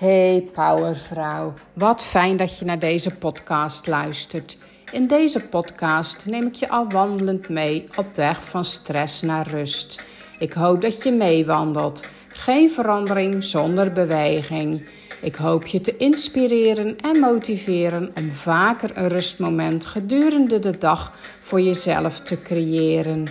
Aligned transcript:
Hey 0.00 0.48
Powervrouw, 0.52 1.54
wat 1.72 2.02
fijn 2.02 2.36
dat 2.36 2.58
je 2.58 2.64
naar 2.64 2.78
deze 2.78 3.10
podcast 3.14 3.86
luistert. 3.86 4.58
In 4.92 5.06
deze 5.06 5.40
podcast 5.40 6.26
neem 6.26 6.46
ik 6.46 6.54
je 6.54 6.68
al 6.68 6.88
wandelend 6.88 7.48
mee 7.48 7.88
op 7.96 8.06
weg 8.14 8.44
van 8.44 8.64
stress 8.64 9.22
naar 9.22 9.48
rust. 9.48 10.06
Ik 10.38 10.52
hoop 10.52 10.80
dat 10.80 11.02
je 11.02 11.12
meewandelt. 11.12 12.06
Geen 12.28 12.70
verandering 12.70 13.44
zonder 13.44 13.92
beweging. 13.92 14.88
Ik 15.22 15.34
hoop 15.34 15.66
je 15.66 15.80
te 15.80 15.96
inspireren 15.96 16.96
en 17.00 17.20
motiveren 17.20 18.10
om 18.16 18.30
vaker 18.30 18.90
een 18.94 19.08
rustmoment 19.08 19.86
gedurende 19.86 20.58
de 20.58 20.78
dag 20.78 21.12
voor 21.40 21.60
jezelf 21.60 22.20
te 22.20 22.42
creëren. 22.42 23.26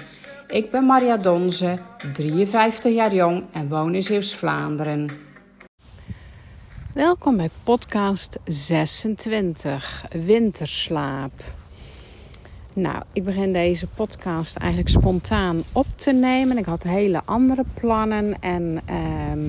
Ik 0.47 0.71
ben 0.71 0.85
Maria 0.85 1.17
Donze, 1.17 1.77
53 2.13 2.93
jaar 2.93 3.13
jong 3.13 3.43
en 3.51 3.69
woon 3.69 3.95
in 3.95 4.03
Zeeuws-Vlaanderen. 4.03 5.28
Welkom 6.99 7.37
bij 7.37 7.49
podcast 7.63 8.39
26, 8.43 10.05
Winterslaap. 10.11 11.31
Nou, 12.73 13.03
ik 13.13 13.23
begin 13.23 13.53
deze 13.53 13.87
podcast 13.87 14.55
eigenlijk 14.55 14.89
spontaan 14.89 15.63
op 15.71 15.85
te 15.95 16.11
nemen. 16.11 16.57
Ik 16.57 16.65
had 16.65 16.83
hele 16.83 17.21
andere 17.25 17.63
plannen 17.73 18.41
en 18.41 18.81
ehm, 18.85 19.39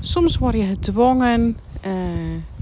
soms 0.00 0.38
word 0.38 0.54
je 0.54 0.64
gedwongen 0.64 1.58
uh, 1.86 1.92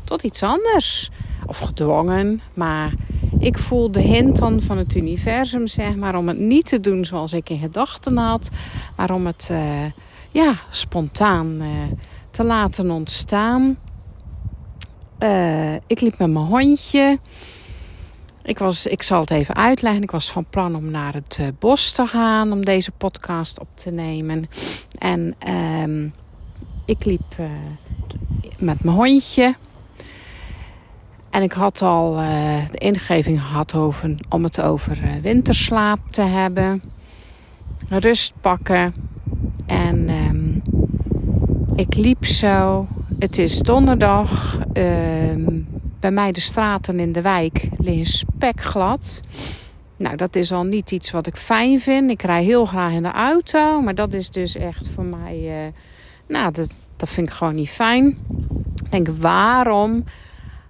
tot 0.04 0.22
iets 0.22 0.42
anders. 0.42 1.10
Of 1.46 1.58
gedwongen, 1.58 2.40
maar 2.54 2.94
ik 3.38 3.58
voel 3.58 3.90
de 3.90 4.00
hint 4.00 4.38
dan 4.38 4.60
van 4.60 4.78
het 4.78 4.94
universum, 4.94 5.66
zeg 5.66 5.96
maar, 5.96 6.16
om 6.16 6.28
het 6.28 6.38
niet 6.38 6.66
te 6.66 6.80
doen 6.80 7.04
zoals 7.04 7.32
ik 7.32 7.50
in 7.50 7.58
gedachten 7.58 8.16
had, 8.16 8.50
maar 8.96 9.10
om 9.10 9.26
het 9.26 9.48
uh, 9.52 9.84
ja, 10.30 10.54
spontaan 10.70 11.62
uh, 11.62 11.68
te 12.30 12.44
laten 12.44 12.90
ontstaan. 12.90 13.78
Uh, 15.18 15.74
ik 15.74 16.00
liep 16.00 16.18
met 16.18 16.30
mijn 16.30 16.44
hondje. 16.44 17.18
Ik, 18.42 18.58
was, 18.58 18.86
ik 18.86 19.02
zal 19.02 19.20
het 19.20 19.30
even 19.30 19.54
uitleggen. 19.54 20.02
Ik 20.02 20.10
was 20.10 20.30
van 20.30 20.44
plan 20.50 20.74
om 20.74 20.90
naar 20.90 21.14
het 21.14 21.38
uh, 21.40 21.46
bos 21.58 21.92
te 21.92 22.06
gaan 22.06 22.52
om 22.52 22.64
deze 22.64 22.90
podcast 22.90 23.60
op 23.60 23.68
te 23.74 23.90
nemen. 23.90 24.48
En 24.98 25.34
uh, 25.48 26.10
ik 26.84 27.04
liep 27.04 27.36
uh, 27.40 27.46
met 28.58 28.84
mijn 28.84 28.96
hondje. 28.96 29.54
En 31.30 31.42
ik 31.42 31.52
had 31.52 31.82
al 31.82 32.14
de 32.70 32.78
ingeving 32.78 33.42
gehad 33.42 33.74
om 34.28 34.42
het 34.42 34.60
over 34.60 34.98
winterslaap 35.22 35.98
te 36.10 36.22
hebben. 36.22 36.82
Rust 37.88 38.32
pakken. 38.40 38.94
En 39.66 40.08
ehm, 40.08 40.76
ik 41.76 41.94
liep 41.94 42.24
zo 42.24 42.86
het 43.18 43.38
is 43.38 43.58
donderdag. 43.58 44.58
Uh, 44.74 45.62
bij 46.00 46.10
mij 46.10 46.32
de 46.32 46.40
straten 46.40 47.00
in 47.00 47.12
de 47.12 47.22
wijk 47.22 47.68
liggen 47.78 48.06
spekglad. 48.06 49.20
Nou, 49.96 50.16
dat 50.16 50.36
is 50.36 50.52
al 50.52 50.64
niet 50.64 50.90
iets 50.90 51.10
wat 51.10 51.26
ik 51.26 51.36
fijn 51.36 51.80
vind. 51.80 52.10
Ik 52.10 52.22
rij 52.22 52.44
heel 52.44 52.64
graag 52.66 52.92
in 52.92 53.02
de 53.02 53.12
auto. 53.12 53.80
Maar 53.80 53.94
dat 53.94 54.12
is 54.12 54.30
dus 54.30 54.56
echt 54.56 54.88
voor 54.94 55.04
mij... 55.04 55.64
Uh, 55.66 55.72
nou, 56.28 56.52
dat, 56.52 56.88
dat 56.96 57.08
vind 57.08 57.28
ik 57.28 57.34
gewoon 57.34 57.54
niet 57.54 57.70
fijn. 57.70 58.06
Ik 58.84 58.90
denk, 58.90 59.08
waarom 59.08 60.04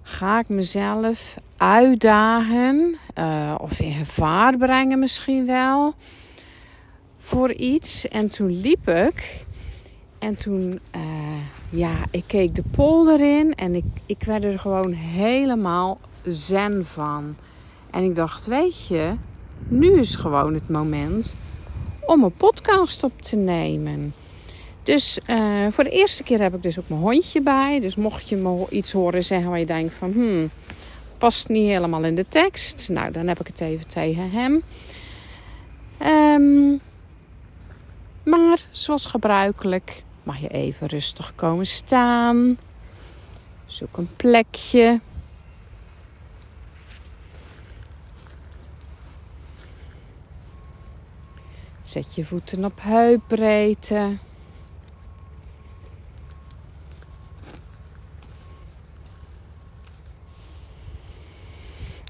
ga 0.03 0.39
ik 0.39 0.49
mezelf 0.49 1.35
uitdagen? 1.57 2.97
Uh, 3.19 3.55
of 3.59 3.81
in 3.81 3.93
gevaar 3.93 4.57
brengen 4.57 4.99
misschien 4.99 5.47
wel. 5.47 5.95
Voor 7.19 7.53
iets. 7.53 8.09
En 8.09 8.29
toen 8.29 8.61
liep 8.61 8.89
ik... 8.89 9.45
En 10.19 10.37
toen, 10.37 10.81
uh, 10.97 11.03
ja, 11.71 11.95
ik 12.11 12.25
keek 12.27 12.55
de 12.55 12.63
polder 12.71 13.21
in 13.39 13.55
en 13.55 13.75
ik, 13.75 13.85
ik 14.07 14.23
werd 14.23 14.45
er 14.45 14.59
gewoon 14.59 14.93
helemaal 14.93 15.99
zen 16.25 16.87
van. 16.87 17.37
En 17.91 18.05
ik 18.05 18.15
dacht, 18.15 18.47
weet 18.47 18.87
je, 18.87 19.15
nu 19.69 19.99
is 19.99 20.17
gewoon 20.17 20.55
het 20.55 20.69
moment 20.69 21.37
om 22.07 22.25
een 22.25 22.33
podcast 22.33 23.05
op 23.05 23.23
te 23.23 23.37
nemen. 23.37 24.15
Dus 24.83 25.19
uh, 25.27 25.67
voor 25.71 25.85
de 25.85 25.91
eerste 25.91 26.23
keer 26.23 26.41
heb 26.41 26.55
ik 26.55 26.63
dus 26.63 26.79
ook 26.79 26.89
mijn 26.89 27.01
hondje 27.01 27.41
bij. 27.43 27.81
Dus 27.81 27.97
mocht 27.97 28.29
je 28.29 28.37
me 28.37 28.67
iets 28.71 28.93
horen 28.93 29.25
zeggen 29.25 29.51
waar 29.51 29.59
je 29.59 29.67
denkt 29.67 29.95
van... 29.95 30.13
Hmm, 30.13 30.51
past 31.19 31.49
niet 31.49 31.69
helemaal 31.69 32.05
in 32.05 32.15
de 32.15 32.27
tekst. 32.29 32.89
Nou, 32.89 33.13
dan 33.13 33.27
heb 33.27 33.41
ik 33.41 33.47
het 33.47 33.61
even 33.61 33.89
tegen 33.89 34.31
hem. 34.31 34.63
Um, 36.03 36.81
maar 38.23 38.67
zoals 38.71 39.07
gebruikelijk 39.07 40.03
mag 40.27 40.41
je 40.41 40.49
even 40.49 40.87
rustig 40.87 41.35
komen 41.35 41.67
staan. 41.67 42.59
Zoek 43.67 43.97
een 43.97 44.09
plekje. 44.17 45.01
Zet 51.83 52.15
je 52.15 52.25
voeten 52.25 52.65
op 52.65 52.79
heupbreedte. 52.83 54.17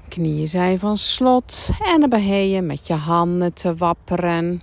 Knieën 0.07 0.47
zijn 0.47 0.79
van 0.79 0.97
slot 0.97 1.69
en 1.83 1.99
dan 1.99 2.09
begin 2.09 2.49
je 2.49 2.61
met 2.61 2.87
je 2.87 2.93
handen 2.93 3.53
te 3.53 3.75
wapperen. 3.75 4.61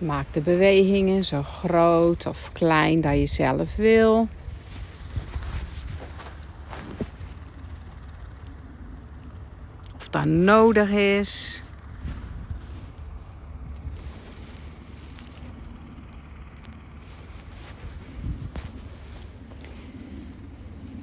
Maak 0.00 0.26
de 0.32 0.40
bewegingen 0.40 1.24
zo 1.24 1.42
groot 1.42 2.26
of 2.26 2.52
klein 2.52 3.00
dat 3.00 3.18
je 3.18 3.26
zelf 3.26 3.76
wil. 3.76 4.28
Of 9.96 10.08
dat 10.10 10.24
nodig 10.24 10.90
is. 10.90 11.62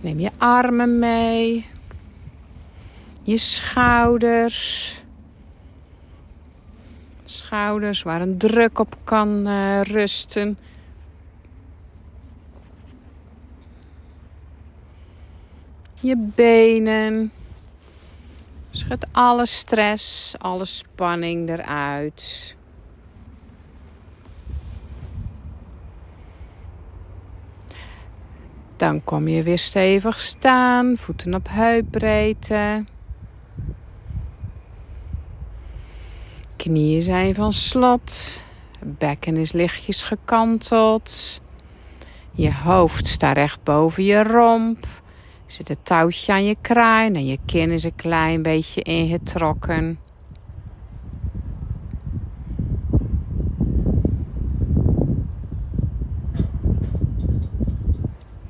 Neem 0.01 0.19
je 0.19 0.31
armen 0.37 0.99
mee, 0.99 1.65
je 3.23 3.37
schouders 3.37 4.95
schouders 7.29 8.03
waar 8.03 8.21
een 8.21 8.37
druk 8.37 8.79
op 8.79 8.97
kan 9.03 9.47
uh, 9.47 9.81
rusten. 9.81 10.57
Je 16.01 16.17
benen. 16.35 17.31
Schud 18.71 19.07
alle 19.11 19.45
stress, 19.45 20.35
alle 20.37 20.65
spanning 20.65 21.49
eruit. 21.49 22.55
Dan 28.75 29.03
kom 29.03 29.27
je 29.27 29.43
weer 29.43 29.59
stevig 29.59 30.19
staan, 30.19 30.97
voeten 30.97 31.33
op 31.33 31.47
heupbreedte. 31.49 32.83
Knieën 36.57 37.01
zijn 37.01 37.35
van 37.35 37.53
slot. 37.53 38.43
Bekken 38.85 39.37
is 39.37 39.51
lichtjes 39.51 40.03
gekanteld. 40.03 41.41
Je 42.31 42.53
hoofd 42.53 43.07
staat 43.07 43.35
recht 43.35 43.63
boven 43.63 44.03
je 44.03 44.23
romp. 44.23 44.85
Zit 45.45 45.69
een 45.69 45.81
touwtje 45.83 46.31
aan 46.31 46.45
je 46.45 46.55
kruin 46.61 47.15
en 47.15 47.25
je 47.25 47.37
kin 47.45 47.71
is 47.71 47.83
een 47.83 47.95
klein 47.95 48.41
beetje 48.41 48.81
ingetrokken. 48.81 49.99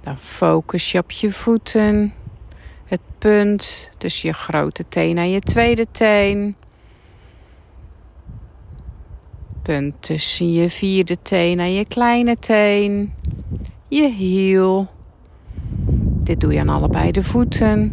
Dan 0.01 0.17
focus 0.17 0.91
je 0.91 0.99
op 0.99 1.11
je 1.11 1.31
voeten. 1.31 2.13
Het 2.85 3.01
punt 3.17 3.89
tussen 3.97 4.29
je 4.29 4.33
grote 4.35 4.85
teen 4.89 5.17
en 5.17 5.29
je 5.29 5.39
tweede 5.39 5.85
teen. 5.91 6.55
Punt 9.67 10.01
tussen 10.01 10.53
je 10.53 10.69
vierde 10.69 11.17
teen 11.21 11.59
en 11.59 11.73
je 11.73 11.85
kleine 11.85 12.37
teen. 12.39 13.13
Je 13.87 14.09
hiel. 14.09 14.87
Dit 16.23 16.39
doe 16.39 16.53
je 16.53 16.59
aan 16.59 16.69
allebei 16.69 17.11
de 17.11 17.23
voeten. 17.23 17.91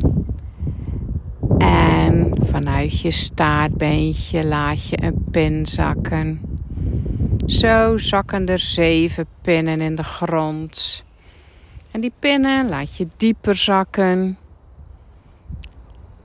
En 1.59 2.37
vanuit 2.39 3.01
je 3.01 3.11
staartbeentje 3.11 4.45
laat 4.45 4.89
je 4.89 5.03
een 5.03 5.25
pin 5.31 5.67
zakken. 5.67 6.41
Zo 7.47 7.97
zakken 7.97 8.47
er 8.47 8.59
zeven 8.59 9.27
pinnen 9.41 9.81
in 9.81 9.95
de 9.95 10.05
grond. 10.05 11.05
En 11.91 12.01
die 12.01 12.13
pinnen 12.19 12.69
laat 12.69 12.97
je 12.97 13.07
dieper 13.17 13.55
zakken. 13.55 14.39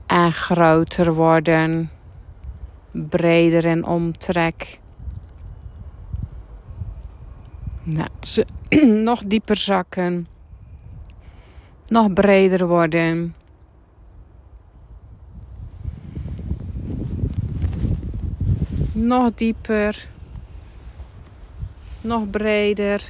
En 0.06 0.32
groter 0.32 1.14
worden. 1.14 1.90
breder 2.92 3.66
en 3.66 3.86
omtrek. 3.86 4.79
Nou, 7.92 8.08
nog 9.10 9.22
dieper 9.26 9.56
zakken. 9.56 10.26
Nog 11.88 12.12
breder 12.12 12.66
worden. 12.66 13.34
Nog 18.92 19.34
dieper. 19.34 20.08
Nog 22.00 22.30
breder. 22.30 23.02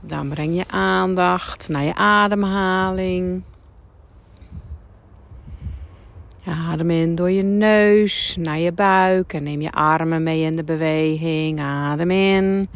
Dan 0.00 0.28
breng 0.28 0.56
je 0.56 0.64
aandacht 0.68 1.68
naar 1.68 1.82
je 1.82 1.94
ademhaling. 1.94 3.42
Adem 6.48 6.90
in 6.90 7.14
door 7.14 7.30
je 7.30 7.42
neus 7.42 8.36
naar 8.38 8.58
je 8.58 8.72
buik 8.72 9.32
en 9.32 9.42
neem 9.42 9.60
je 9.60 9.72
armen 9.72 10.22
mee 10.22 10.42
in 10.42 10.56
de 10.56 10.64
beweging. 10.64 11.60
Adem 11.60 12.10
in. 12.10 12.68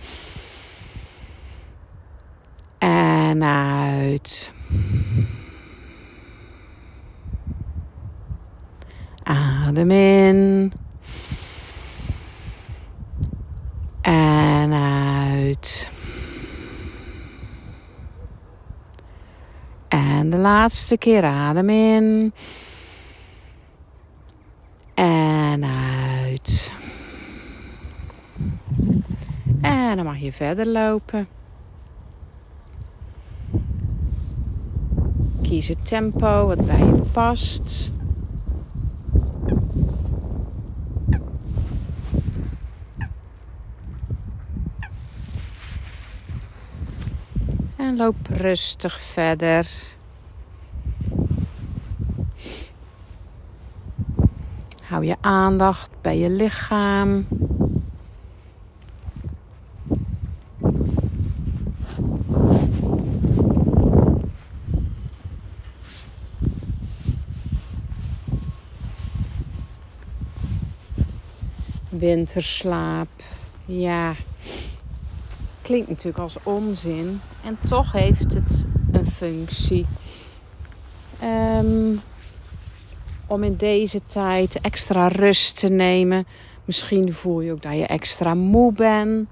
En 2.78 3.44
uit. 3.44 4.52
Adem 9.22 9.90
in. 9.90 10.72
En 14.00 14.72
uit. 14.72 15.90
En 19.88 20.30
de 20.30 20.36
laatste 20.36 20.98
keer 20.98 21.24
adem 21.24 21.70
in. 21.70 22.32
En 24.94 25.64
uit. 25.64 26.72
En 29.60 29.96
dan 29.96 30.04
mag 30.04 30.18
je 30.18 30.32
verder 30.32 30.66
lopen. 30.66 31.28
Kies 35.42 35.68
het 35.68 35.86
tempo 35.86 36.46
wat 36.46 36.66
bij 36.66 36.78
je 36.78 37.02
past. 37.12 37.90
En 47.76 47.96
loop 47.96 48.16
rustig 48.28 49.00
verder. 49.00 49.66
Hou 54.92 55.04
je 55.04 55.16
aandacht 55.20 55.90
bij 56.00 56.18
je 56.18 56.30
lichaam. 56.30 57.26
Winterslaap. 71.88 73.08
Ja, 73.64 74.14
klinkt 75.62 75.88
natuurlijk 75.88 76.18
als 76.18 76.36
onzin. 76.42 77.20
En 77.44 77.58
toch 77.66 77.92
heeft 77.92 78.34
het 78.34 78.66
een 78.92 79.06
functie. 79.06 79.86
Um, 81.22 82.00
om 83.32 83.42
in 83.42 83.56
deze 83.56 84.00
tijd 84.06 84.60
extra 84.60 85.08
rust 85.08 85.58
te 85.58 85.68
nemen. 85.68 86.26
Misschien 86.64 87.12
voel 87.12 87.40
je 87.40 87.52
ook 87.52 87.62
dat 87.62 87.72
je 87.72 87.86
extra 87.86 88.34
moe 88.34 88.72
bent. 88.72 89.28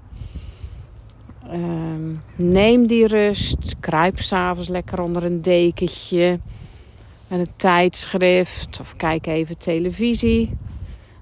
Ehm, 1.49 2.13
neem 2.35 2.87
die 2.87 3.07
rust. 3.07 3.75
Kruip 3.79 4.19
s'avonds 4.19 4.69
lekker 4.69 5.01
onder 5.01 5.23
een 5.23 5.41
dekentje. 5.41 6.39
Met 7.27 7.39
een 7.39 7.53
tijdschrift. 7.55 8.79
Of 8.79 8.95
kijk 8.95 9.27
even 9.27 9.57
televisie. 9.57 10.57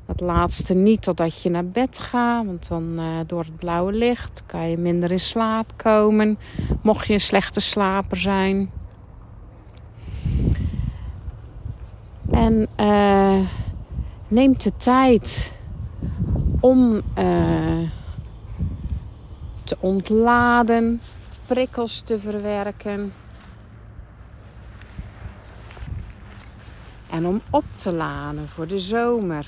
Het 0.06 0.20
laatste 0.20 0.74
niet 0.74 1.02
totdat 1.02 1.42
je 1.42 1.50
naar 1.50 1.68
bed 1.68 2.00
gaat. 2.00 2.46
Want 2.46 2.68
dan 2.68 3.00
uh, 3.00 3.20
door 3.28 3.44
het 3.44 3.58
blauwe 3.58 3.92
licht 3.92 4.44
kan 4.46 4.70
je 4.70 4.78
minder 4.78 5.12
in 5.12 5.20
slaap 5.20 5.74
komen. 5.76 6.38
Mocht 6.81 7.08
je 7.08 7.14
een 7.14 7.20
slechte 7.20 7.60
slaper 7.60 8.18
zijn. 8.18 8.79
En 12.31 12.68
uh, 12.80 13.40
neemt 14.28 14.64
de 14.64 14.72
tijd 14.78 15.54
om 16.60 17.02
uh, 17.18 17.90
te 19.64 19.78
ontladen, 19.80 21.02
prikkels 21.46 22.02
te 22.02 22.20
verwerken. 22.20 23.14
En 27.10 27.28
om 27.28 27.42
op 27.50 27.66
te 27.78 27.92
laden 27.92 28.50
voor 28.50 28.68
de 28.68 28.80
zomer. 28.80 29.46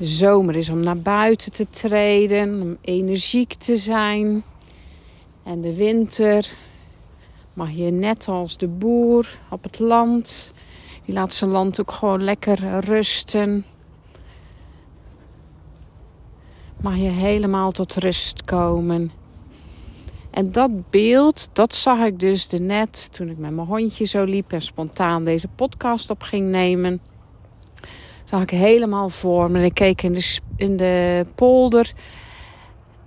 De 0.00 0.06
zomer 0.06 0.56
is 0.56 0.68
om 0.68 0.80
naar 0.80 0.98
buiten 0.98 1.52
te 1.52 1.66
treden, 1.70 2.62
om 2.62 2.76
energiek 2.80 3.54
te 3.54 3.76
zijn. 3.76 4.42
En 5.42 5.60
de 5.60 5.76
winter 5.76 6.56
mag 7.52 7.70
je 7.70 7.90
net 7.90 8.28
als 8.28 8.56
de 8.56 8.68
boer 8.68 9.38
op 9.50 9.62
het 9.62 9.78
land. 9.78 10.52
Die 11.04 11.14
laat 11.14 11.34
zijn 11.34 11.50
land 11.50 11.80
ook 11.80 11.92
gewoon 11.92 12.24
lekker 12.24 12.80
rusten. 12.80 13.64
Mag 16.80 16.96
je 16.96 17.10
helemaal 17.10 17.72
tot 17.72 17.94
rust 17.94 18.44
komen. 18.44 19.10
En 20.30 20.52
dat 20.52 20.90
beeld, 20.90 21.48
dat 21.52 21.74
zag 21.74 21.98
ik 21.98 22.20
dus 22.20 22.48
net 22.48 23.08
toen 23.12 23.28
ik 23.28 23.38
met 23.38 23.50
mijn 23.50 23.66
hondje 23.66 24.04
zo 24.04 24.24
liep 24.24 24.52
en 24.52 24.62
spontaan 24.62 25.24
deze 25.24 25.48
podcast 25.48 26.10
op 26.10 26.22
ging 26.22 26.48
nemen 26.48 27.00
zag 28.30 28.42
ik 28.42 28.50
helemaal 28.50 29.08
voor 29.08 29.50
me. 29.50 29.58
En 29.58 29.64
ik 29.64 29.74
keek 29.74 30.02
in 30.02 30.12
de, 30.12 30.38
in 30.56 30.76
de 30.76 31.26
polder. 31.34 31.92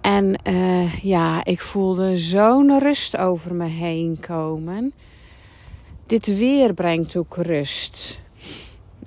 En 0.01 0.35
uh, 0.47 1.03
ja, 1.03 1.45
ik 1.45 1.61
voelde 1.61 2.17
zo'n 2.17 2.79
rust 2.79 3.17
over 3.17 3.53
me 3.53 3.67
heen 3.67 4.17
komen. 4.19 4.93
Dit 6.05 6.37
weer 6.37 6.73
brengt 6.73 7.15
ook 7.15 7.35
rust. 7.37 8.21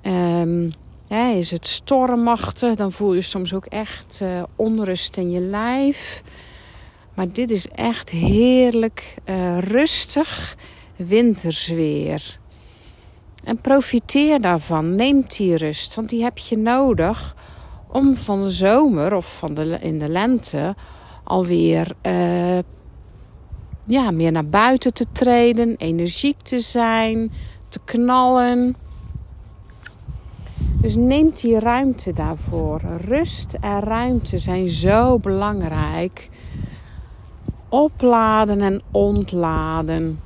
Um, 0.03 0.71
is 1.35 1.51
het 1.51 1.67
stormachtig, 1.67 2.75
dan 2.75 2.91
voel 2.91 3.13
je 3.13 3.21
soms 3.21 3.53
ook 3.53 3.65
echt 3.65 4.19
uh, 4.23 4.43
onrust 4.55 5.17
in 5.17 5.31
je 5.31 5.39
lijf. 5.39 6.23
Maar 7.15 7.31
dit 7.31 7.51
is 7.51 7.67
echt 7.67 8.09
heerlijk 8.09 9.15
uh, 9.25 9.57
rustig 9.59 10.57
wintersweer. 10.95 12.39
En 13.47 13.61
profiteer 13.61 14.41
daarvan. 14.41 14.95
Neem 14.95 15.23
die 15.27 15.55
rust, 15.55 15.95
want 15.95 16.09
die 16.09 16.23
heb 16.23 16.37
je 16.37 16.57
nodig 16.57 17.35
om 17.87 18.15
van 18.15 18.43
de 18.43 18.49
zomer 18.49 19.15
of 19.15 19.37
van 19.37 19.53
de, 19.53 19.77
in 19.81 19.99
de 19.99 20.09
lente 20.09 20.75
alweer 21.23 21.91
uh, 22.07 22.57
ja, 23.85 24.11
meer 24.11 24.31
naar 24.31 24.45
buiten 24.45 24.93
te 24.93 25.05
treden, 25.11 25.75
energiek 25.77 26.41
te 26.41 26.59
zijn, 26.59 27.31
te 27.69 27.79
knallen. 27.85 28.75
Dus 30.81 30.95
neem 30.95 31.31
die 31.33 31.59
ruimte 31.59 32.13
daarvoor. 32.13 32.81
Rust 33.05 33.57
en 33.61 33.79
ruimte 33.79 34.37
zijn 34.37 34.69
zo 34.69 35.17
belangrijk. 35.17 36.29
Opladen 37.69 38.61
en 38.61 38.81
ontladen 38.91 40.19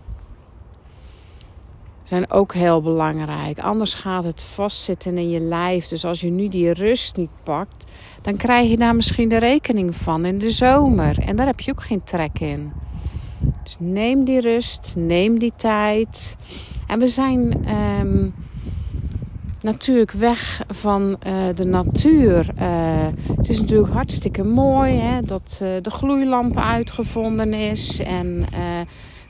zijn 2.12 2.32
ook 2.32 2.54
heel 2.54 2.82
belangrijk. 2.82 3.60
Anders 3.60 3.94
gaat 3.94 4.24
het 4.24 4.42
vastzitten 4.42 5.18
in 5.18 5.30
je 5.30 5.40
lijf. 5.40 5.88
Dus 5.88 6.06
als 6.06 6.22
je 6.22 6.30
nu 6.30 6.48
die 6.48 6.74
rust 6.74 7.16
niet 7.16 7.30
pakt, 7.44 7.86
dan 8.22 8.38
krijg 8.38 8.70
je 8.70 8.78
daar 8.78 8.96
misschien 8.96 9.30
de 9.30 9.38
rekening 9.38 9.96
van 9.96 10.26
in 10.26 10.38
de 10.38 10.52
zomer. 10.52 11.20
En 11.20 11.36
daar 11.36 11.46
heb 11.46 11.60
je 11.60 11.72
ook 11.72 11.84
geen 11.84 12.04
trek 12.04 12.40
in. 12.40 12.72
Dus 13.64 13.76
neem 13.80 14.24
die 14.24 14.40
rust, 14.40 14.94
neem 14.98 15.40
die 15.40 15.54
tijd. 15.56 16.38
En 16.88 17.00
we 17.00 17.08
zijn 17.08 17.66
ehm, 17.66 18.30
natuurlijk 19.62 20.12
weg 20.12 20.62
van 20.68 21.02
uh, 21.28 21.34
de 21.56 21.66
natuur. 21.66 22.50
Uh, 22.60 23.08
het 23.38 23.50
is 23.50 23.62
natuurlijk 23.62 23.94
hartstikke 23.94 24.44
mooi 24.44 24.94
hè, 24.94 25.22
dat 25.22 25.60
uh, 25.64 25.70
de 25.82 25.92
gloeilamp 25.92 26.58
uitgevonden 26.58 27.54
is. 27.54 28.00
En 28.00 28.46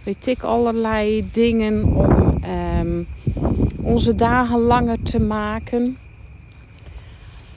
weet 0.03 0.27
ik 0.27 0.43
allerlei 0.43 1.29
dingen 1.31 1.84
om 1.84 2.43
um, 2.79 3.08
onze 3.81 4.15
dagen 4.15 4.60
langer 4.60 5.03
te 5.03 5.20
maken. 5.20 5.98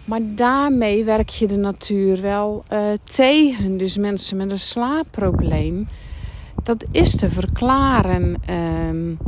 Maar 0.05 0.21
daarmee 0.23 1.05
werk 1.05 1.29
je 1.29 1.47
de 1.47 1.57
natuur 1.57 2.21
wel 2.21 2.65
uh, 2.73 2.79
tegen. 3.05 3.77
Dus 3.77 3.99
mensen 3.99 4.37
met 4.37 4.51
een 4.51 4.59
slaapprobleem, 4.59 5.87
dat 6.63 6.85
is 6.91 7.17
te 7.17 7.31
verklaren. 7.31 8.37
Um, 8.91 9.19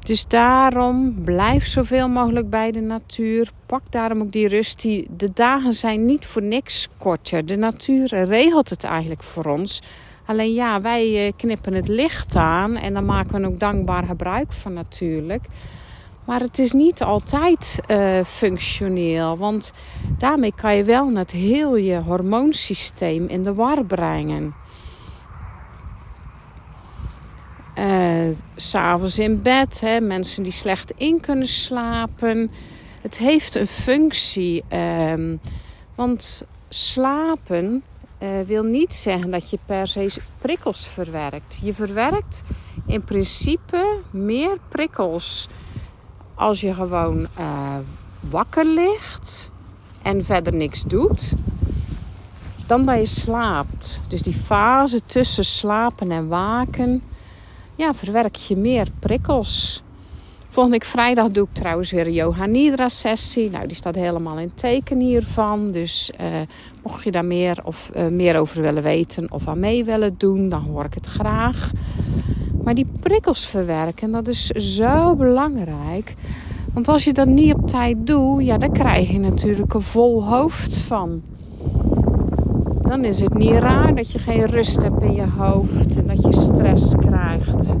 dus 0.00 0.26
daarom 0.26 1.14
blijf 1.24 1.66
zoveel 1.66 2.08
mogelijk 2.08 2.50
bij 2.50 2.70
de 2.70 2.80
natuur. 2.80 3.50
Pak 3.66 3.82
daarom 3.90 4.20
ook 4.20 4.32
die 4.32 4.48
rust. 4.48 4.82
Die, 4.82 5.06
de 5.16 5.30
dagen 5.34 5.72
zijn 5.72 6.06
niet 6.06 6.26
voor 6.26 6.42
niks 6.42 6.88
korter. 6.98 7.46
De 7.46 7.56
natuur 7.56 8.24
regelt 8.24 8.70
het 8.70 8.84
eigenlijk 8.84 9.22
voor 9.22 9.44
ons. 9.44 9.82
Alleen 10.30 10.54
ja, 10.54 10.80
wij 10.80 11.26
eh, 11.26 11.32
knippen 11.36 11.74
het 11.74 11.88
licht 11.88 12.36
aan 12.36 12.76
en 12.76 12.94
dan 12.94 13.04
maken 13.04 13.40
we 13.40 13.46
ook 13.46 13.60
dankbaar 13.60 14.04
gebruik 14.04 14.52
van 14.52 14.72
natuurlijk. 14.72 15.44
Maar 16.24 16.40
het 16.40 16.58
is 16.58 16.72
niet 16.72 17.02
altijd 17.02 17.80
uh, 17.88 18.24
functioneel, 18.24 19.36
want 19.36 19.72
daarmee 20.18 20.52
kan 20.54 20.76
je 20.76 20.84
wel 20.84 21.08
net 21.08 21.30
heel 21.30 21.76
je 21.76 21.96
hormoonsysteem 21.96 23.26
in 23.26 23.44
de 23.44 23.54
war 23.54 23.84
brengen. 23.84 24.54
Uh, 27.78 28.34
S'avonds 28.56 29.18
in 29.18 29.42
bed, 29.42 29.80
hè, 29.80 30.00
mensen 30.00 30.42
die 30.42 30.52
slecht 30.52 30.92
in 30.96 31.20
kunnen 31.20 31.48
slapen. 31.48 32.50
Het 33.00 33.18
heeft 33.18 33.54
een 33.54 33.66
functie, 33.66 34.64
uh, 34.72 35.36
want 35.94 36.44
slapen 36.68 37.82
uh, 38.22 38.28
wil 38.46 38.62
niet 38.62 38.94
zeggen 38.94 39.30
dat 39.30 39.50
je 39.50 39.58
per 39.66 39.86
se 39.86 40.20
prikkels 40.38 40.86
verwerkt. 40.86 41.60
Je 41.62 41.74
verwerkt 41.74 42.42
in 42.86 43.02
principe 43.04 43.98
meer 44.10 44.58
prikkels 44.68 45.48
als 46.34 46.60
je 46.60 46.74
gewoon 46.74 47.20
uh, 47.38 47.76
wakker 48.20 48.64
ligt 48.66 49.50
en 50.02 50.24
verder 50.24 50.54
niks 50.54 50.82
doet, 50.82 51.32
dan 52.66 52.84
dat 52.84 52.98
je 52.98 53.06
slaapt. 53.06 54.00
Dus 54.08 54.22
die 54.22 54.34
fase 54.34 55.00
tussen 55.06 55.44
slapen 55.44 56.10
en 56.10 56.28
waken, 56.28 57.02
ja, 57.74 57.94
verwerk 57.94 58.36
je 58.36 58.56
meer 58.56 58.88
prikkels. 58.98 59.82
Volgende 60.52 60.78
week 60.78 60.88
vrijdag 60.88 61.28
doe 61.28 61.44
ik 61.44 61.54
trouwens 61.54 61.90
weer 61.90 62.06
een 62.06 62.12
Yoga 62.12 62.46
Nidra 62.46 62.88
sessie. 62.88 63.50
Nou, 63.50 63.66
die 63.66 63.76
staat 63.76 63.94
helemaal 63.94 64.38
in 64.38 64.52
teken 64.54 64.98
hiervan. 64.98 65.68
Dus 65.68 66.10
uh, 66.20 66.26
mocht 66.82 67.04
je 67.04 67.10
daar 67.10 67.24
meer, 67.24 67.60
of, 67.64 67.90
uh, 67.96 68.06
meer 68.06 68.38
over 68.38 68.62
willen 68.62 68.82
weten 68.82 69.32
of 69.32 69.48
aan 69.48 69.60
mee 69.60 69.84
willen 69.84 70.14
doen, 70.18 70.48
dan 70.48 70.62
hoor 70.62 70.84
ik 70.84 70.94
het 70.94 71.06
graag. 71.06 71.70
Maar 72.64 72.74
die 72.74 72.86
prikkels 73.00 73.46
verwerken, 73.46 74.10
dat 74.10 74.28
is 74.28 74.46
zo 74.46 75.16
belangrijk. 75.16 76.14
Want 76.72 76.88
als 76.88 77.04
je 77.04 77.12
dat 77.12 77.28
niet 77.28 77.54
op 77.54 77.68
tijd 77.68 78.06
doet, 78.06 78.44
ja, 78.44 78.58
dan 78.58 78.72
krijg 78.72 79.10
je 79.10 79.18
natuurlijk 79.18 79.74
een 79.74 79.82
vol 79.82 80.24
hoofd 80.24 80.76
van. 80.76 81.22
Dan 82.82 83.04
is 83.04 83.20
het 83.20 83.34
niet 83.34 83.52
raar 83.52 83.94
dat 83.94 84.12
je 84.12 84.18
geen 84.18 84.46
rust 84.46 84.82
hebt 84.82 85.02
in 85.02 85.14
je 85.14 85.26
hoofd 85.36 85.96
en 85.96 86.06
dat 86.06 86.22
je 86.22 86.40
stress 86.40 86.94
krijgt. 86.94 87.76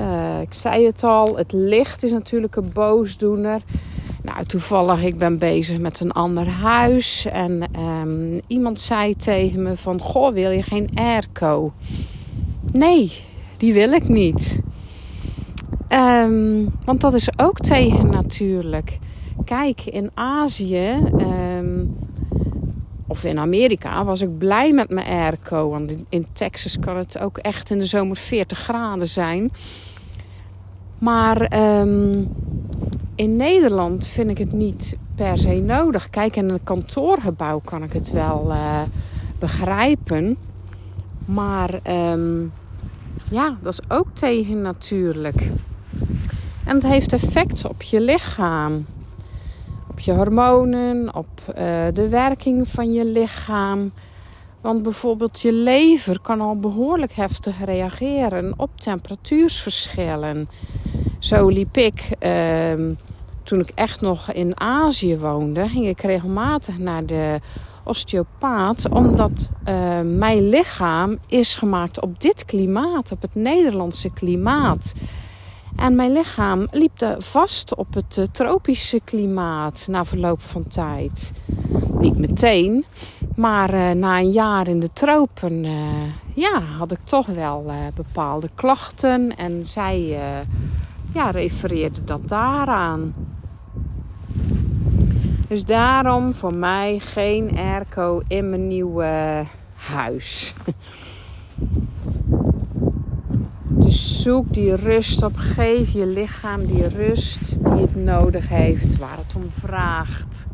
Uh, 0.00 0.31
ik 0.42 0.54
zei 0.54 0.86
het 0.86 1.02
al, 1.02 1.36
het 1.36 1.52
licht 1.52 2.02
is 2.02 2.12
natuurlijk 2.12 2.56
een 2.56 2.70
boosdoener. 2.72 3.60
Nou, 4.22 4.44
toevallig, 4.44 5.04
ik 5.04 5.18
ben 5.18 5.38
bezig 5.38 5.78
met 5.78 6.00
een 6.00 6.12
ander 6.12 6.48
huis. 6.48 7.26
En 7.26 7.62
um, 7.78 8.40
iemand 8.46 8.80
zei 8.80 9.16
tegen 9.16 9.62
me 9.62 9.76
van... 9.76 10.00
Goh, 10.00 10.32
wil 10.32 10.50
je 10.50 10.62
geen 10.62 10.88
airco? 10.94 11.72
Nee, 12.72 13.12
die 13.56 13.72
wil 13.72 13.92
ik 13.92 14.08
niet. 14.08 14.60
Um, 15.88 16.72
want 16.84 17.00
dat 17.00 17.14
is 17.14 17.38
ook 17.38 17.58
tegen 17.58 18.10
natuurlijk. 18.10 18.98
Kijk, 19.44 19.84
in 19.84 20.10
Azië... 20.14 20.88
Um, 21.18 21.96
of 23.12 23.24
in 23.24 23.38
Amerika 23.38 24.04
was 24.04 24.20
ik 24.20 24.38
blij 24.38 24.72
met 24.72 24.90
mijn 24.90 25.06
airco. 25.06 25.68
Want 25.68 25.94
in 26.08 26.26
Texas 26.32 26.78
kan 26.78 26.96
het 26.96 27.18
ook 27.18 27.38
echt 27.38 27.70
in 27.70 27.78
de 27.78 27.84
zomer 27.84 28.16
40 28.16 28.58
graden 28.58 29.08
zijn. 29.08 29.50
Maar 31.02 31.58
um, 31.80 32.28
in 33.14 33.36
Nederland 33.36 34.06
vind 34.06 34.30
ik 34.30 34.38
het 34.38 34.52
niet 34.52 34.96
per 35.14 35.38
se 35.38 35.54
nodig. 35.54 36.10
Kijk, 36.10 36.36
in 36.36 36.48
een 36.48 36.64
kantoorgebouw 36.64 37.60
kan 37.64 37.82
ik 37.82 37.92
het 37.92 38.10
wel 38.10 38.46
uh, 38.50 38.80
begrijpen. 39.38 40.36
Maar 41.24 41.80
um, 42.10 42.52
ja, 43.30 43.56
dat 43.62 43.72
is 43.72 43.80
ook 43.88 44.06
tegen 44.14 44.62
natuurlijk. 44.62 45.50
En 46.64 46.74
het 46.74 46.86
heeft 46.86 47.12
effect 47.12 47.68
op 47.68 47.82
je 47.82 48.00
lichaam. 48.00 48.86
Op 49.90 50.00
je 50.00 50.12
hormonen, 50.12 51.14
op 51.14 51.28
uh, 51.48 51.54
de 51.94 52.08
werking 52.08 52.68
van 52.68 52.92
je 52.92 53.04
lichaam. 53.04 53.92
Want 54.60 54.82
bijvoorbeeld 54.82 55.40
je 55.40 55.52
lever 55.52 56.20
kan 56.20 56.40
al 56.40 56.58
behoorlijk 56.58 57.12
heftig 57.12 57.64
reageren 57.64 58.54
op 58.56 58.80
temperatuursverschillen. 58.80 60.48
Zo 61.22 61.48
liep 61.48 61.76
ik, 61.76 62.08
uh, 62.20 62.94
toen 63.42 63.60
ik 63.60 63.70
echt 63.74 64.00
nog 64.00 64.32
in 64.32 64.60
Azië 64.60 65.18
woonde, 65.18 65.68
ging 65.68 65.86
ik 65.86 66.00
regelmatig 66.00 66.78
naar 66.78 67.06
de 67.06 67.40
osteopaat. 67.84 68.88
Omdat 68.88 69.50
uh, 69.68 70.00
mijn 70.00 70.48
lichaam 70.48 71.18
is 71.26 71.56
gemaakt 71.56 72.00
op 72.00 72.20
dit 72.20 72.44
klimaat, 72.44 73.12
op 73.12 73.22
het 73.22 73.34
Nederlandse 73.34 74.10
klimaat. 74.10 74.92
En 75.76 75.96
mijn 75.96 76.12
lichaam 76.12 76.66
liep 76.70 77.16
vast 77.18 77.74
op 77.74 77.94
het 77.94 78.16
uh, 78.16 78.24
tropische 78.32 79.00
klimaat 79.04 79.86
na 79.90 80.04
verloop 80.04 80.40
van 80.40 80.68
tijd. 80.68 81.32
Niet 81.98 82.18
meteen, 82.18 82.84
maar 83.36 83.74
uh, 83.74 83.90
na 83.90 84.18
een 84.18 84.30
jaar 84.30 84.68
in 84.68 84.80
de 84.80 84.92
tropen 84.92 85.64
uh, 85.64 85.72
ja, 86.34 86.60
had 86.60 86.92
ik 86.92 87.00
toch 87.04 87.26
wel 87.26 87.72
bepaalde 87.94 88.48
klachten. 88.54 89.36
En 89.36 89.66
zij 89.66 90.18
ja, 91.14 91.30
refereerde 91.30 92.04
dat 92.04 92.28
daaraan. 92.28 93.14
Dus 95.48 95.64
daarom 95.64 96.32
voor 96.32 96.54
mij 96.54 96.98
geen 96.98 97.56
airco 97.56 98.22
in 98.28 98.50
mijn 98.50 98.68
nieuwe 98.68 99.44
huis. 99.74 100.54
Dus 103.66 104.22
zoek 104.22 104.52
die 104.52 104.74
rust 104.74 105.22
op. 105.22 105.36
Geef 105.36 105.90
je 105.90 106.06
lichaam 106.06 106.66
die 106.66 106.86
rust 106.86 107.64
die 107.64 107.80
het 107.80 107.94
nodig 107.94 108.48
heeft, 108.48 108.96
waar 108.98 109.16
het 109.16 109.34
om 109.36 109.50
vraagt. 109.50 110.46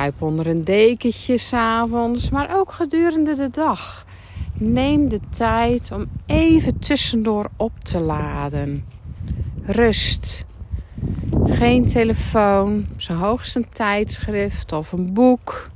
Kruip 0.00 0.22
onder 0.22 0.46
een 0.46 0.64
dekentje 0.64 1.38
s'avonds, 1.38 2.30
maar 2.30 2.58
ook 2.58 2.72
gedurende 2.72 3.34
de 3.34 3.48
dag. 3.50 4.06
Neem 4.54 5.08
de 5.08 5.20
tijd 5.28 5.90
om 5.92 6.06
even 6.26 6.78
tussendoor 6.78 7.50
op 7.56 7.72
te 7.82 7.98
laden. 7.98 8.84
Rust. 9.62 10.44
Geen 11.44 11.86
telefoon, 11.86 12.86
zo 12.96 13.12
hoogst 13.14 13.56
een 13.56 13.66
tijdschrift 13.72 14.72
of 14.72 14.92
een 14.92 15.12
boek. 15.12 15.70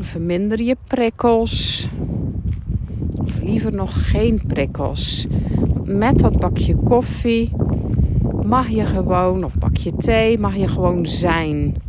Verminder 0.00 0.62
je 0.62 0.76
prikkels. 0.86 1.88
Of 3.16 3.38
liever 3.40 3.72
nog 3.72 4.10
geen 4.10 4.42
prikkels. 4.46 5.26
Met 5.84 6.18
dat 6.18 6.38
bakje 6.38 6.76
koffie 6.76 7.52
mag 8.44 8.68
je 8.68 8.86
gewoon, 8.86 9.44
of 9.44 9.54
bakje 9.54 9.96
thee, 9.96 10.38
mag 10.38 10.56
je 10.56 10.68
gewoon 10.68 11.06
zijn. 11.06 11.84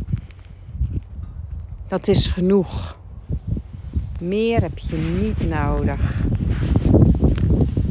Dat 1.88 2.08
is 2.08 2.26
genoeg. 2.26 2.96
Meer 4.20 4.60
heb 4.60 4.78
je 4.78 4.96
niet 4.96 5.48
nodig. 5.48 6.14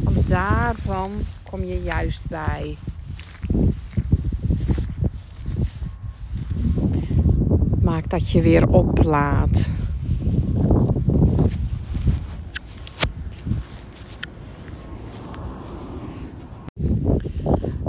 Want 0.02 0.28
daarvan 0.28 1.10
kom 1.42 1.64
je 1.64 1.82
juist 1.82 2.20
bij. 2.28 2.76
Maak 7.80 8.08
dat 8.08 8.30
je 8.30 8.42
weer 8.42 8.68
oplaat. 8.68 9.70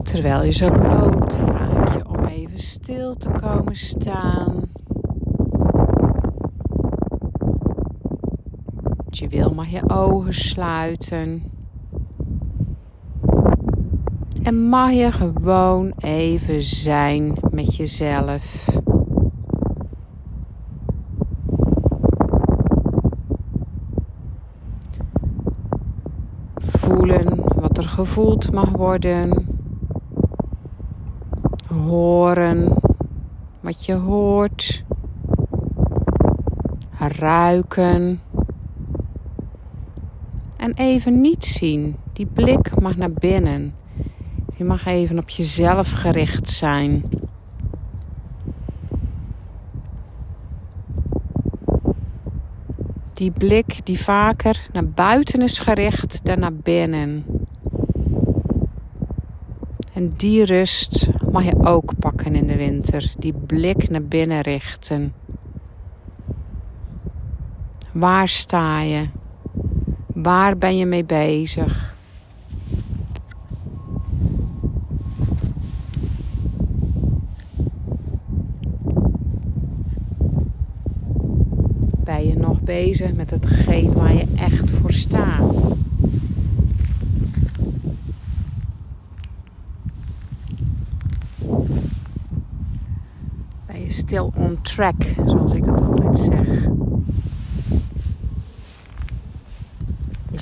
Terwijl 0.03 0.43
je 0.43 0.51
zo 0.51 0.69
loopt, 0.69 1.35
vraag 1.35 1.93
je 1.93 2.07
om 2.07 2.25
even 2.25 2.59
stil 2.59 3.15
te 3.17 3.29
komen 3.29 3.75
staan. 3.75 4.69
Als 9.08 9.08
je 9.19 9.27
wil 9.27 9.53
mag 9.53 9.67
je 9.67 9.89
ogen 9.89 10.33
sluiten. 10.33 11.43
En 14.43 14.69
mag 14.69 14.91
je 14.91 15.11
gewoon 15.11 15.93
even 15.97 16.63
zijn 16.63 17.33
met 17.51 17.75
jezelf. 17.75 18.67
Voelen 26.55 27.43
wat 27.55 27.77
er 27.77 27.87
gevoeld 27.87 28.51
mag 28.51 28.69
worden. 28.69 29.47
Horen 31.67 32.73
wat 33.59 33.85
je 33.85 33.93
hoort. 33.93 34.83
Ruiken. 36.97 38.19
En 40.59 40.73
even 40.75 41.21
niet 41.21 41.45
zien. 41.45 41.95
Die 42.13 42.25
blik 42.25 42.79
mag 42.81 42.95
naar 42.95 43.11
binnen. 43.11 43.75
Je 44.55 44.63
mag 44.63 44.85
even 44.85 45.19
op 45.19 45.29
jezelf 45.29 45.91
gericht 45.91 46.49
zijn. 46.49 47.03
Die 53.13 53.31
blik 53.31 53.85
die 53.85 53.99
vaker 53.99 54.67
naar 54.71 54.87
buiten 54.87 55.41
is 55.41 55.59
gericht 55.59 56.25
dan 56.25 56.39
naar 56.39 56.53
binnen. 56.53 57.25
En 59.93 60.13
die 60.17 60.45
rust 60.45 61.09
mag 61.31 61.43
je 61.43 61.65
ook 61.65 61.99
pakken 61.99 62.35
in 62.35 62.47
de 62.47 62.55
winter. 62.55 63.13
Die 63.17 63.33
blik 63.33 63.89
naar 63.89 64.03
binnen 64.03 64.41
richten. 64.41 65.13
Waar 67.91 68.27
sta 68.27 68.81
je? 68.81 69.07
Waar 70.21 70.57
ben 70.57 70.77
je 70.77 70.85
mee 70.85 71.03
bezig? 71.03 71.95
Ben 82.03 82.27
je 82.27 82.37
nog 82.37 82.61
bezig 82.61 83.13
met 83.13 83.29
hetgeen 83.29 83.93
waar 83.93 84.13
je 84.13 84.27
echt 84.35 84.71
voor 84.71 84.91
staat? 84.91 85.53
Ben 93.65 93.81
je 93.81 93.91
still 93.91 94.29
on 94.35 94.57
track, 94.61 95.03
zoals 95.25 95.53
ik 95.53 95.65
dat 95.65 95.81
altijd 95.81 96.19
zeg? 96.19 96.67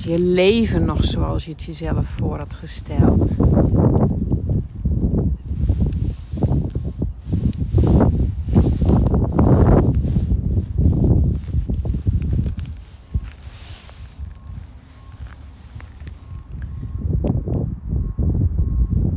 Je 0.08 0.18
leven 0.18 0.84
nog 0.84 1.04
zoals 1.04 1.44
je 1.44 1.50
het 1.50 1.62
jezelf 1.62 2.06
voor 2.06 2.38
had 2.38 2.54
gesteld? 2.54 3.36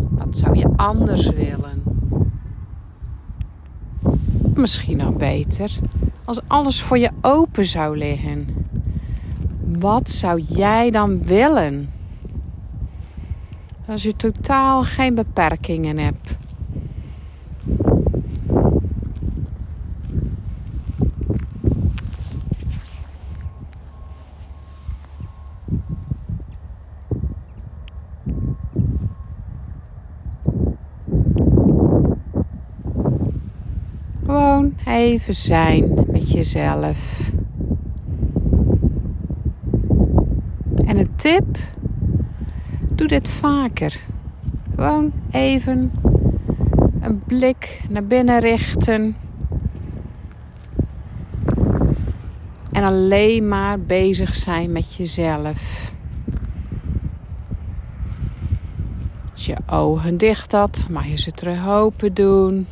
Wat 0.09 0.37
zou 0.37 0.57
je 0.57 0.67
anders 0.75 1.29
willen? 1.29 1.83
Misschien 4.55 4.97
nog 4.97 5.17
beter 5.17 5.71
als 6.25 6.39
alles 6.47 6.81
voor 6.81 6.97
je 6.97 7.09
open 7.21 7.65
zou 7.65 7.97
liggen. 7.97 8.60
Wat 9.81 10.09
zou 10.09 10.39
jij 10.39 10.91
dan 10.91 11.23
willen? 11.23 11.89
Als 13.87 14.03
je 14.03 14.15
totaal 14.15 14.83
geen 14.83 15.15
beperkingen 15.15 15.97
hebt. 15.97 16.29
Even 34.85 35.33
zijn 35.33 36.05
met 36.07 36.31
jezelf. 36.31 37.30
Een 41.01 41.15
tip: 41.15 41.57
doe 42.93 43.07
dit 43.07 43.29
vaker. 43.29 43.99
Gewoon 44.75 45.11
even 45.31 45.91
een 47.01 47.19
blik 47.19 47.81
naar 47.89 48.03
binnen 48.03 48.39
richten. 48.39 49.15
En 52.71 52.83
alleen 52.83 53.47
maar 53.47 53.79
bezig 53.79 54.35
zijn 54.35 54.71
met 54.71 54.95
jezelf. 54.95 55.93
Als 59.31 59.45
je 59.45 59.55
ogen 59.69 60.17
dicht 60.17 60.51
had, 60.51 60.85
mag 60.89 61.07
je 61.07 61.17
ze 61.17 61.31
terug 61.31 61.67
open 61.67 62.13
doen. 62.13 62.67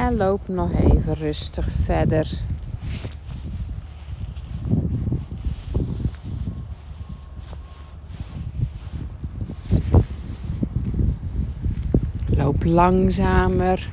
En 0.00 0.16
loop 0.16 0.48
nog 0.48 0.72
even 0.72 1.14
rustig 1.14 1.70
verder. 1.70 2.30
Loop 12.26 12.64
langzamer. 12.64 13.90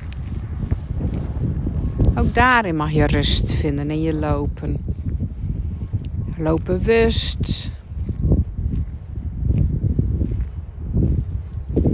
Ook 2.14 2.34
daarin 2.34 2.76
mag 2.76 2.90
je 2.90 3.06
rust 3.06 3.52
vinden 3.52 3.90
in 3.90 4.00
je 4.00 4.14
lopen. 4.14 4.76
Loop 6.36 6.64
bewust. 6.64 7.72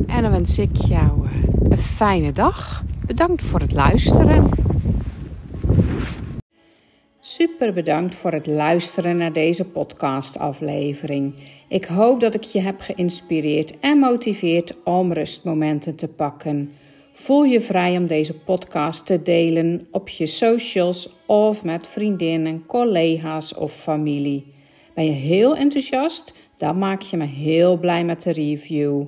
En 0.07 0.23
dan 0.23 0.31
wens 0.31 0.59
ik 0.59 0.77
jou 0.77 1.27
eh, 1.27 1.33
een 1.69 1.79
fijne 1.79 2.33
dag. 2.33 2.85
Bedankt 3.07 3.43
voor 3.43 3.61
het 3.61 3.73
luisteren. 3.73 4.49
Super 7.21 7.73
bedankt 7.73 8.15
voor 8.15 8.33
het 8.33 8.47
luisteren 8.47 9.17
naar 9.17 9.33
deze 9.33 9.65
podcastaflevering. 9.65 11.35
Ik 11.69 11.85
hoop 11.85 12.21
dat 12.21 12.35
ik 12.35 12.43
je 12.43 12.61
heb 12.61 12.81
geïnspireerd 12.81 13.79
en 13.81 13.99
motiveerd 13.99 14.77
om 14.85 15.13
rustmomenten 15.13 15.97
te 15.97 16.09
pakken. 16.09 16.73
Voel 17.13 17.45
je 17.45 17.61
vrij 17.61 17.97
om 17.97 18.07
deze 18.07 18.39
podcast 18.39 19.07
te 19.07 19.23
delen 19.23 19.87
op 19.91 20.09
je 20.09 20.27
socials 20.27 21.09
of 21.27 21.65
met 21.65 21.89
vriendinnen, 21.89 22.67
collega's 22.67 23.55
of 23.55 23.73
familie. 23.73 24.53
Ben 24.95 25.05
je 25.05 25.11
heel 25.11 25.57
enthousiast? 25.57 26.35
Dan 26.57 26.79
maak 26.79 27.03
je 27.03 27.17
me 27.17 27.27
heel 27.27 27.79
blij 27.79 28.05
met 28.05 28.23
de 28.23 28.33
review. 28.33 29.05